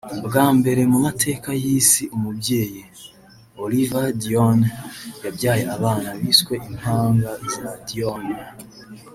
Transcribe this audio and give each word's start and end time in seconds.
bwa 0.27 0.47
mbere 0.57 0.81
mu 0.91 0.97
mateka 1.05 1.49
y’isi 1.63 2.03
umubyeyi 2.15 2.83
(Oliva 3.63 4.01
Dionne) 4.21 4.67
yabyaye 5.23 5.63
abana 5.77 6.09
biswe 6.19 6.55
impanga 6.69 7.31
za 7.53 7.71
Dionne 7.87 8.37